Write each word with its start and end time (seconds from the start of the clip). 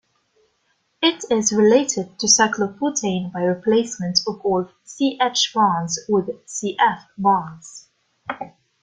It 1.03 1.25
is 1.29 1.53
related 1.53 2.17
to 2.17 2.25
cyclobutane 2.25 3.31
by 3.31 3.41
replacement 3.41 4.21
of 4.27 4.41
all 4.43 4.67
C-H 4.83 5.51
bonds 5.53 5.99
with 6.09 6.27
C-F 6.47 7.03
bonds. 7.19 7.87